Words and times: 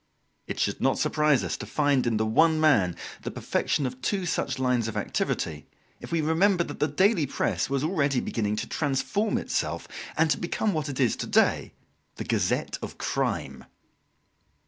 It 0.47 0.59
should 0.59 0.81
not 0.81 0.97
surprise 0.97 1.43
us 1.43 1.55
to 1.57 1.67
find 1.67 2.07
in 2.07 2.17
the 2.17 2.25
one 2.25 2.59
man 2.59 2.95
the 3.21 3.29
perfection 3.29 3.85
of 3.85 4.01
two 4.01 4.25
such 4.25 4.57
lines 4.57 4.87
of 4.87 4.97
activity 4.97 5.67
if 5.99 6.11
we 6.11 6.21
remember 6.21 6.63
that 6.63 6.79
the 6.79 6.87
daily 6.87 7.27
press 7.27 7.69
was 7.69 7.83
already 7.83 8.19
beginning 8.19 8.55
to 8.55 8.67
transform 8.67 9.37
itself 9.37 9.87
and 10.17 10.31
to 10.31 10.39
become 10.39 10.73
what 10.73 10.89
it 10.89 10.99
is 10.99 11.15
to 11.17 11.27
day 11.27 11.73
the 12.15 12.23
gazette 12.23 12.79
of 12.81 12.97
crime. 12.97 13.63